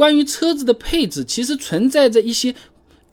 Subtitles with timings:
[0.00, 2.54] 关于车子的配置，其实存在着一些。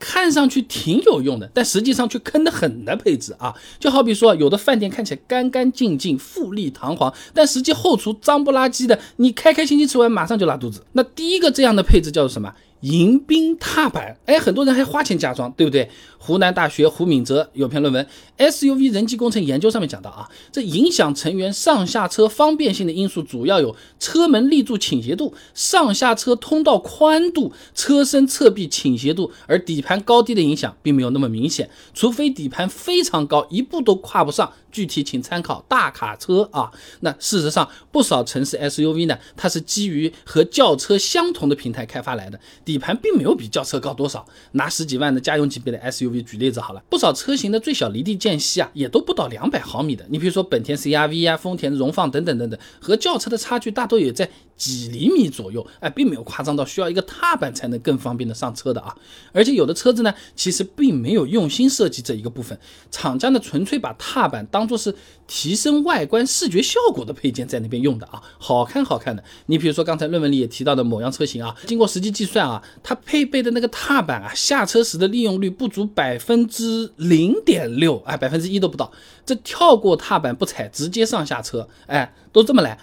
[0.00, 3.52] 看上去挺有用的，但实际上却坑得很的配置啊！
[3.80, 10.84] 就好比说，有的饭店看起来干干净净、富丽堂皇，但实际后厨脏不拉几的，你开开心心吃完马上就拉肚子。
[10.92, 12.54] 那第一个这样的配置叫做什么？
[12.80, 15.90] 迎宾踏板，哎，很多人还花钱加装，对不对？
[16.18, 18.06] 湖南大学胡敏哲有篇论文
[18.50, 34.52] 《SUV 人机工程研究》上面讲到啊，这影响成员上下车方便性的因素主要有车门立柱倾斜度、上下车通道宽度、车身侧壁倾斜度，而底盘高低的影响并没有那么明显，除非底盘非常高，一步都跨不上。
[34.70, 36.70] 具体请参考大卡车啊。
[37.00, 44.26] 那事实上，不少城市 SUV 呢，它是基于和轿车相同的平台开发来的，底盘并没有比轿车高多少。
[44.52, 50.04] 拿十几万的家用级别的 SUV 举例子好了，不少车型的最小离地间隙啊，也都不到两百毫米的。
[50.08, 54.28] 你比如说本田 CR-V 啊，丰田荣放等等等等，和轿车的差距大都也在。
[54.58, 58.92] 几厘米左右，哎，并没有夸张到需要一个踏板才能更方便的上车的啊。
[59.32, 62.58] 而且有的车子呢，其实并没有用心设计这一个部分，
[62.90, 64.94] 厂家呢纯粹把踏板当做是
[65.26, 69.24] 提升外观视觉效果的配件在那边用的啊，好看好看的。
[69.46, 78.92] 你比如说刚才论文里也提到的某样车型啊，经过实际计算啊，它配备的那个踏板啊，下车时的利用率不足百分之零点六，哎，百分之一都不到。
[79.24, 82.78] 这跳过踏板不踩，直接上下车，哎，都这么来。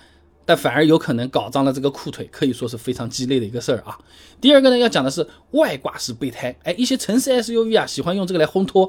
[0.48, 3.98] 但反而有可能搞脏了这个裤腿，可以说是非常鸡肋的一个事儿啊。
[4.40, 8.88] 第二个呢，要讲的是外挂式备胎，哎，一些城市 SUV 啊，喜欢用这个来烘托。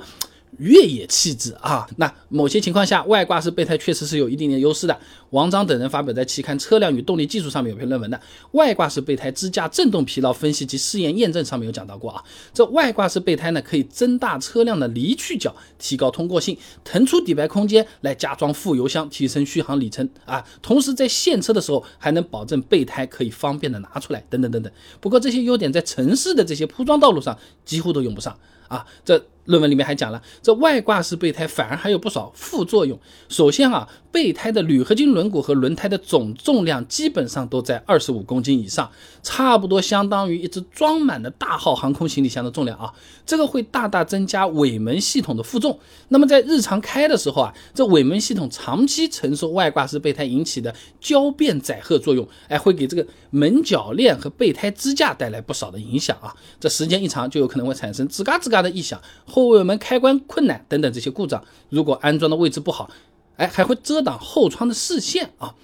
[0.59, 4.99] 越野气质啊，那某些情况下，外挂式备胎确实是有一定的优势的。
[5.31, 8.21] 王章等人发表在期刊《车辆与动力技术》上面有篇论文的，
[8.53, 12.23] 外挂式备胎支架振动疲劳分析及试验验证上面有讲到过啊。
[12.55, 20.43] 这外挂式备胎呢，可以增大车辆的离去角，提高通过性，腾出底盘空间来加装副油箱，提升续航里程啊。
[20.63, 24.73] 同时在现车的时候，还能保证备胎可以方便的拿出来，等等等等。
[25.01, 28.87] 不过这些优点在城市的这些铺装道路上几乎都用不上啊。
[29.05, 29.23] 这。
[29.47, 32.99] 论文里面还讲了，这外挂式备胎反而还有不少副作用。
[33.29, 38.91] 首先啊，备胎的铝合金轮毂和轮胎的总重量基本上都在二十五公斤以上，
[39.23, 42.93] 差不多相当于一只装满了大号航空行李箱的重量啊。
[43.25, 45.79] 这个会大大增加尾门系统的负重。
[46.09, 56.35] 那么在日常开的时候啊，这尾门系统长期承受外挂式备胎引起的交变载荷作用，哎，会给这个门铰链和备胎支架带来不少的影响啊。
[56.59, 59.01] 这时间一长，就有可能会产生吱嘎吱嘎的异响。
[59.37, 62.89] 后尾门开关困难等等这些故障，如果安装的位置不好，
[63.37, 65.55] 哎，还会遮挡后窗的视线啊。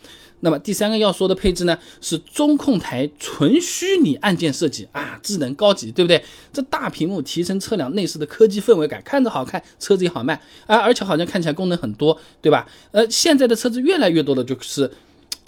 [0.40, 6.22] 那么第三个要说的配置呢，是中控台纯虚拟按键设计啊，智能高级，对不对？
[6.52, 10.34] 这大屏幕提升车辆内饰的科技氛围感，看着好看，车子也好卖
[10.66, 12.68] 啊，而且好像看起来功能很多，对吧？
[12.90, 14.92] 呃，现在的车子越来越多的就是。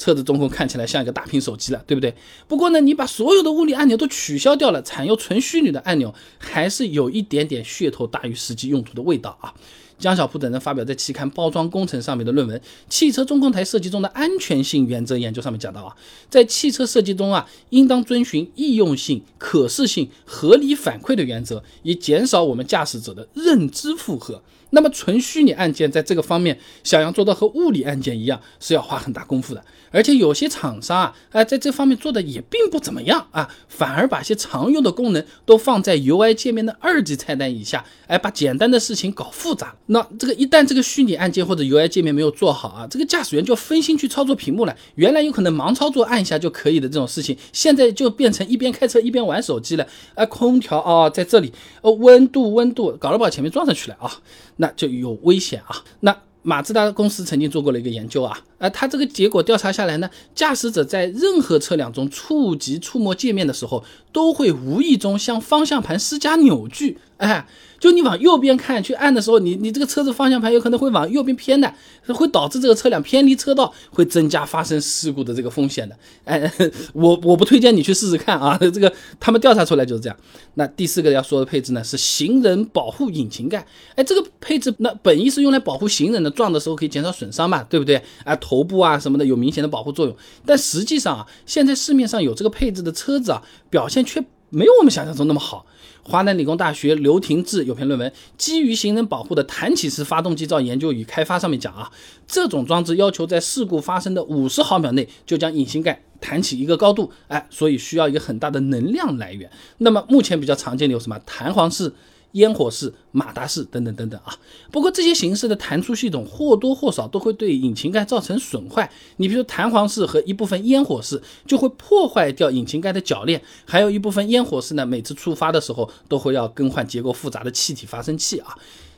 [0.04, 2.14] 车子中控看起来像一个大屏手机了，对不对？
[2.46, 9.54] 不过呢，你把所有的物理按钮都取消掉了，采用纯虚拟的按钮，还是有一点点噱头大于实际用途的味道啊。
[9.98, 12.58] 江小普等人发表在期刊《包装工程》上面的论文
[12.90, 15.96] 《汽车中控台设计中的安全性原则研究》上面讲到啊，
[16.28, 24.42] 在汽车设计中啊，应当遵循易用性、可视性、合理反馈的原则，以减少我们驾驶者的认知负荷。
[24.74, 29.64] 那么纯虚拟按键在这个方面想要做到和物理按键一样，是要花很大功夫的。
[29.90, 39.76] 而且有些厂商啊，哎，在这方面做的也并不怎么样啊，反而把些常用的功能都放在 UI 界面的二级菜单以下，哎，把简单的事情搞复杂。
[39.86, 44.76] 那这个一旦这个虚拟按键或者 UI 界面没有做好啊，这个驾驶员就分心去操作屏幕了。
[44.96, 49.86] 原来有可能盲操作按一下就可以的这种事情，现在就变成一边开车一边玩手机了。
[50.16, 51.52] 哎，空调啊，在这里，
[51.82, 54.10] 呃，温度温度，搞了把前面撞上去了啊。
[54.56, 55.76] 那那就有危险啊！
[56.00, 67.46] 那马自达公司曾经做过了一个研究啊，呃，他这个结果调查下来呢，驾驶者在任何车辆中触及触摸界面的时候，都会无意中向方向盘施加扭矩，哎。
[67.80, 71.70] 就你往右边看去按的时候，你你这个车子方向盘有可能会往右边偏的，
[72.06, 75.94] 会导致这个车辆偏离车道，会增加发生事故的这个风险的。
[76.24, 76.50] 哎，
[76.94, 80.16] 我我不推荐你去试试看啊，这个他们调查出来就是这样。
[80.54, 83.66] 那第四个要说的配置呢是行人保护引擎盖。
[83.96, 88.00] 哎，这个配置那本意是用来保护行人的，撞的时候可以减少损伤嘛，对不对？
[88.24, 90.16] 啊，头头部啊什么的有明显的保护作用。
[90.46, 95.66] 但实际上啊，现在市面上有这个配置的车子啊，表现却没有我们想象中那么好。
[96.06, 101.90] 华南理工大学刘廷志有篇论文，基于行人保护的弹起式发动机罩研究与开发，上面讲啊，
[102.26, 109.50] 这种装置要求在事故发生的五十毫秒内就将引擎盖弹起一个高度，哎，所以需要一个很大的能量来源。
[109.78, 111.92] 那么目前比较常见的有什么弹簧式？
[112.34, 114.32] 烟火式、马达式等等等等啊。
[114.70, 118.88] 不过这些形式的弹出系统或多或少都会对引擎盖造成损坏。
[119.16, 128.56] 你比如弹簧式和一部分烟火式就会破坏掉引擎盖的铰链，还有一部分烟火式呢，每次触发的时候都会要更换结构复杂的气体发生器啊。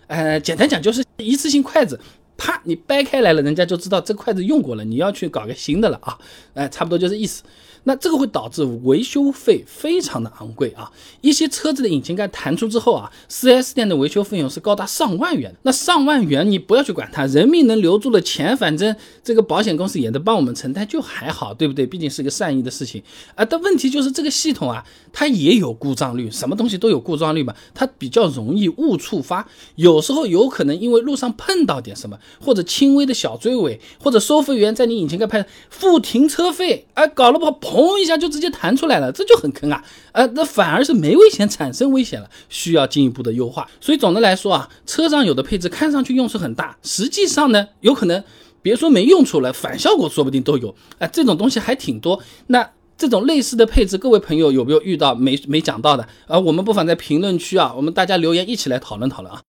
[0.09, 1.99] 呃，简单讲就是一次性筷子。
[2.37, 6.19] 啪，你掰开来了，人家就知道这筷子用过了，你要去搞个新的了啊！
[6.55, 7.43] 哎，差不多就是意思。
[7.89, 10.91] 那这个会导致维修费非常的昂贵啊！
[11.21, 15.55] 一些车子的引擎盖弹出之后啊，4S 店的维修费用是高达上万元。
[15.63, 21.87] 那上万元你不要去管它，人命能留住了，钱反正这个保险公司也能帮我们承担，就还好，对不对？
[21.87, 23.01] 毕竟是个善意的事情
[23.37, 23.45] 啊。
[23.45, 37.59] 但问题就是这个系统啊，它也有故障率，什么东西都有故障率嘛，它比较容易误触发，有时候有可能因为路上碰到点什么，或者轻微的小追尾，或者收费员在你引擎盖拍付停车费，哎，搞了不好。
[37.67, 39.83] 砰一下就直接弹出来了，这就很坑啊！
[40.13, 43.69] 呃，那反而是没危险，产生危险了，需要进一步的优化。
[43.81, 48.23] 所以总的来说啊，车上有的配置看上去用处很大，实际上呢，有可能
[48.63, 50.75] 别说没用处了，反效果说不定都有。
[50.99, 52.23] 哎，这种东西还挺多。
[52.49, 56.07] 那这种类似的配置，各位朋友有没有遇到没没讲到的？
[56.27, 59.43] 啊，我们不妨在评论区啊，我们大家留言一起来讨论讨论啊。